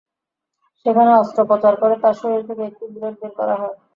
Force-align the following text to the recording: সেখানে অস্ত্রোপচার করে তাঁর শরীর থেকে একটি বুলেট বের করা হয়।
সেখানে 0.85 1.11
অস্ত্রোপচার 1.15 1.73
করে 1.81 1.95
তাঁর 2.03 2.15
শরীর 2.21 2.41
থেকে 2.47 2.63
একটি 2.65 2.83
বুলেট 2.93 3.15
বের 3.21 3.31
করা 3.39 3.55
হয়। 3.61 3.77